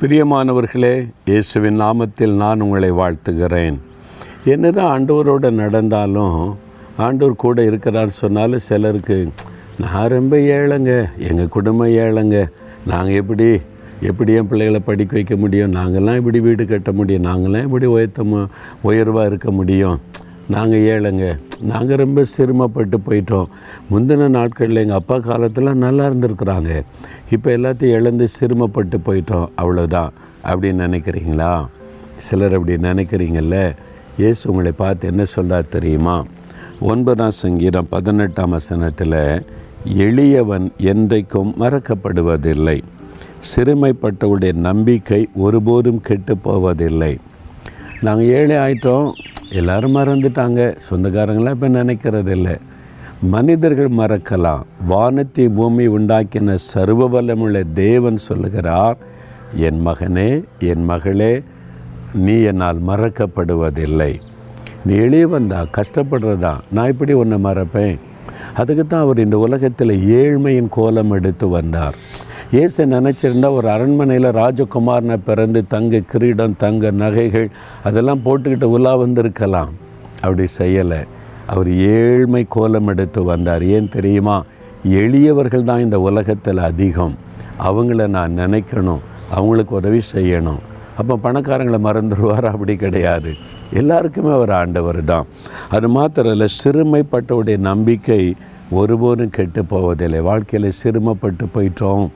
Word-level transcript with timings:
பிரியமானவர்களே 0.00 1.08
இயேசுவின் 1.24 1.80
நாமத்தில் 1.80 2.32
நான் 2.32 2.60
உங்களை 2.60 2.92
வாழ்த்துகிறேன். 2.92 3.78
என்னதான் 4.44 4.90
ஆண்டவரோடு 4.92 5.50
நடந்தாலும் 5.50 6.56
ஆண்டவர் 6.96 7.36
கூட 7.36 7.64
இருக்கிறார் 7.64 8.08
சொன்னாலும் 8.08 8.58
சிலருக்கு 8.58 9.28
நான் 9.80 10.08
ரொம்ப 10.08 10.36
ஏழைங்க 10.36 11.08
எங்கள் 11.18 11.48
குடும்பம் 11.48 11.88
ஏழைங்க 11.88 12.46
நாங்கள் 12.86 13.14
எப்படி 13.14 13.60
எப்படி 14.00 14.32
என் 14.32 14.48
பிள்ளைகளை 14.48 14.80
படிக்க 14.80 15.12
வைக்க 15.12 15.36
முடியும் 15.36 15.72
நாங்கள்லாம் 15.72 16.16
இப்படி 16.16 16.40
வீடு 16.40 16.66
கட்ட 16.66 16.92
முடியும் 16.92 17.22
நாங்களாம் 17.22 17.62
இப்படி 17.62 17.86
உயர்த்த 17.86 18.48
உயர்வாக 18.82 19.26
இருக்க 19.26 19.50
முடியும். 19.50 20.00
நாங்கள் 20.48 20.80
ஏழைங்க. 20.80 21.38
நாங்கள் 21.60 21.96
ரொம்ப 21.96 22.24
சிரமப்பட்டு 22.24 22.98
போயிட்டோம். 23.06 23.48
முந்தின 23.90 24.28
நாட்களில் 24.28 24.76
எங்கள் 24.76 24.96
அப்பா 24.96 25.18
காலத்தில் 25.18 25.74
நல்லா 25.74 26.08
இருந்திருக்குறாங்க. 26.08 26.82
இப்போ 27.30 27.50
எல்லாத்தையும் 27.50 27.96
இழந்து 27.98 28.28
சிரமப்பட்டு 28.28 28.98
போயிட்டோம். 28.98 29.48
அவ்வளோதான் 29.56 30.10
அப்படின்னு 30.44 30.86
நினைக்கிறீங்களா? 30.86 31.66
சிலர் 32.14 32.54
அப்படி 32.54 32.76
நினைக்கிறீங்கள்ல 32.82 33.74
இயேசு 34.16 34.50
உங்களை 34.50 34.72
பார்த்து 34.72 35.08
என்ன 35.08 35.24
சொல்கிறார் 35.24 35.68
தெரியுமா? 35.68 36.24
ஒன்பதாம் 36.80 37.30
சங்கீதம் 37.30 37.88
பதினெட்டாம் 37.90 38.50
வசனத்தில் 38.50 39.44
எளியவன் 39.84 40.70
என்றைக்கும் 40.78 41.52
மறக்கப்படுவதில்லை. 41.60 42.82
சிறுமைப்பட்டவருடைய 43.56 44.52
நம்பிக்கை 44.52 45.28
ஒருபோதும் 45.34 46.00
கெட்டு 46.00 46.36
போவதில்லை. 46.36 47.18
நாங்கள் 48.00 48.26
ஏழை 48.26 48.56
ஆயிட்டோம். 48.56 49.08
எல்லாரும் 49.56 49.94
மறந்துட்டாங்க. 49.96 50.76
சொந்தக்காரங்களாம் 50.88 51.54
இப்போ 51.56 51.68
நினைக்கிறது 51.68 52.28
இல்லை 52.28 52.56
மனிதர்கள் 53.34 53.88
மறக்கலாம். 53.88 54.64
வானத்தை 54.86 55.48
பூமி 55.48 55.86
உண்டாக்கின 55.86 56.54
சர்வ 56.54 57.08
வல்லமுள்ள 57.08 57.62
தேவன் 57.72 58.16
சொல்லுகிறார் 58.16 58.96
என் 59.54 59.80
மகனே 59.86 60.44
என் 60.58 60.84
மகளே 60.84 61.42
நீ 62.14 62.40
என்னால் 62.40 62.78
மறக்கப்படுவதில்லை. 62.90 64.20
நீ 64.84 64.94
எளிய 64.94 65.26
தான் 65.26 65.72
கஷ்டப்படுறதா? 65.78 66.60
நான் 66.70 66.88
இப்படி 66.88 67.12
ஒன்றை 67.12 67.38
மறப்பேன். 67.38 67.98
அதுக்கு 68.54 68.86
தான் 68.86 69.00
அவர் 69.00 69.18
இந்த 69.18 69.38
உலகத்தில் 69.38 70.04
ஏழ்மையின் 70.06 70.68
கோலம் 70.68 71.10
எடுத்து 71.10 71.48
வந்தார். 71.48 71.96
இயேசு 72.52 72.86
நினச்சிருந்தா 72.86 73.48
ஒரு 73.52 73.68
அரண்மனையில் 73.68 74.26
ராஜகுமாரனை 74.36 75.16
பிறந்து 75.24 75.60
தங்க 75.66 75.98
கிரீடம் 76.12 76.54
தங்க 76.56 76.90
நகைகள் 76.90 77.48
அதெல்லாம் 77.88 78.22
போட்டுக்கிட்டு 78.24 78.64
உலா 78.64 78.92
வந்திருக்கலாம். 78.96 79.72
அப்படி 80.20 80.44
செய்யலை. 80.58 81.00
அவர் 81.46 81.70
ஏழ்மை 81.70 82.46
கோலம் 82.48 82.86
எடுத்து 82.86 83.22
வந்தார். 83.24 83.62
ஏன் 83.62 83.88
தெரியுமா? 83.88 84.36
எளியவர்கள் 84.84 85.66
தான் 85.70 85.84
இந்த 85.86 86.00
உலகத்தில் 86.00 86.58
அதிகம். 86.58 87.16
அவங்கள 87.68 88.06
நான் 88.06 88.38
நினைக்கணும். 88.38 89.02
அவங்களுக்கு 89.30 89.74
உதவி 89.74 90.00
செய்யணும். 90.14 90.62
அப்போ 90.96 91.16
பணக்காரங்களை 91.26 91.80
மறந்துடுவார்? 91.88 92.48
அப்படி 92.52 92.76
கிடையாது. 92.76 93.32
எல்லாருக்குமே 93.72 94.32
அவர் 94.32 94.50
ஆண்டவர் 94.50 95.04
தான். 95.04 95.26
அது 95.68 95.88
மாத்திரம் 95.88 96.32
இல்லை 96.32 96.48
சிறுமைப்பட்டவுடைய 96.62 97.58
நம்பிக்கை 97.70 98.34
ஒருபோதும் 98.70 99.34
கெட்டு 99.36 99.64
போவதில்லை. 99.64 100.20
வாழ்க்கையில் 100.20 100.78
சிறுமைப்பட்டு 100.80 101.44
போயிட்டோம். 101.54 102.06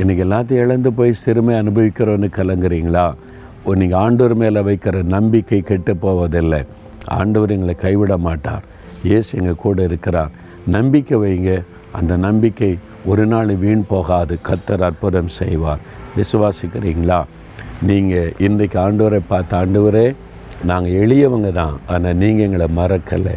இன்றைக்கி 0.00 0.22
எல்லாத்தையும் 0.24 0.62
இழந்து 0.64 0.90
போய் 0.98 1.10
சிறுமை 1.22 1.54
அனுபவிக்கிறோன்னு 1.54 2.28
கலங்குறீங்களா? 2.36 3.12
நீங்கள் 3.80 3.98
ஆண்டவர் 4.04 4.34
மேலே 4.42 4.60
வைக்கிற 4.68 5.02
நம்பிக்கை 5.14 5.58
கெட்டு 5.60 5.96
போவதில்லை. 5.96 6.60
ஆண்டவர் 7.18 7.52
எங்களை 7.56 7.74
கைவிட 7.74 8.16
மாட்டார். 8.26 8.64
இயேசு 9.02 9.30
எங்கள் 9.38 9.60
கூட 9.64 9.82
இருக்கிறார். 9.82 10.32
நம்பிக்கை 10.76 11.18
வைங்க. 11.24 11.50
அந்த 11.98 12.16
நம்பிக்கை 12.16 12.78
ஒரு 13.04 13.26
நாள் 13.26 13.52
வீண் 13.64 13.84
போகாது. 13.86 14.38
கத்தர் 14.48 14.86
அற்புதம் 14.88 15.30
செய்வார். 15.40 15.84
விசுவாசிக்கிறீங்களா? 16.18 17.20
நீங்கள் 17.90 18.32
இன்றைக்கு 18.48 18.78
ஆண்டவரை 18.86 19.20
பார்த்த 19.28 19.62
ஆண்டவரே 19.62 20.14
நாங்கள் 20.70 20.98
எளியவங்க 21.04 21.52
தான். 21.52 21.78
ஆனால் 21.86 22.20
நீங்கள் 22.24 22.46
எங்களை 22.48 22.68
மறக்கலை. 22.80 23.36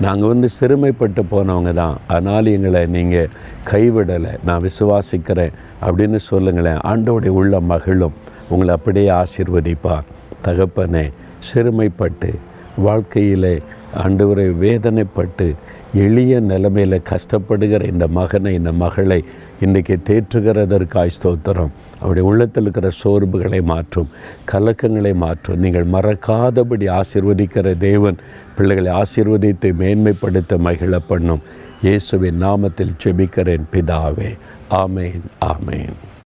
நாங்கள் 0.00 0.28
வந்து 0.28 0.48
சிறுமைப்பட்டு 0.60 1.22
போனவங்க 1.30 1.72
தான். 1.72 1.98
அதனால் 2.06 2.46
எங்களை 2.46 2.86
நீங்கள் 2.86 3.28
கைவிடலை. 3.64 4.30
நான் 4.44 4.62
விசுவாசிக்கிறேன். 4.62 5.52
அப்படின்னு 5.82 6.16
சொல்லுங்களேன். 6.16 6.76
ஆண்டோடைய 6.76 7.28
உள்ள 7.28 7.60
மகளும் 7.60 8.12
உங்களை 8.48 8.74
அப்படியே 8.74 9.10
ஆசீர்வதிப்பார். 9.10 10.06
தகப்பனே 10.44 11.12
சிறுமைப்பட்டு 11.54 12.34
வாழ்க்கையில் 12.76 13.62
ஆண்டவரை 14.04 14.52
வேதனைப்பட்டு 14.60 15.54
எளிய 15.94 16.40
நிலைமையில் 16.40 17.02
கஷ்டப்படுகிற 17.10 17.86
இந்த 17.86 18.08
மகனை 18.08 18.54
இந்த 18.54 18.72
மகளை 18.72 19.24
இன்றைக்கி 19.60 19.96
தேற்றுகிறதற்காய் 20.08 21.14
ஸ்தோத்திரம். 21.22 21.70
அவருடைய 22.00 22.28
உள்ளத்தில் 22.28 22.62
இருக்கிற 22.62 22.88
சோர்வுகளை 23.04 23.62
மாற்றும் 23.62 24.08
கலக்கங்களை 24.52 25.14
மாற்றும். 25.14 25.58
நீங்கள் 25.58 25.86
மறக்காதபடி 25.86 27.00
ஆசிர்வதிக்கிற 27.00 27.76
தேவன் 27.76 28.16
பிள்ளைகளை 28.56 28.92
ஆசீர்வதித்து 28.92 29.72
மேன்மைப்படுத்த 29.82 30.58
மகிழ 30.58 30.98
பண்ணும் 30.98 31.42
இயேசுவின் 31.82 32.42
நாமத்தில் 32.42 32.98
செபிக்கிறேன் 33.04 33.64
பிதாவே. 33.72 34.36
ஆமேன் 34.70 35.20
ஆமேன். 35.40 36.07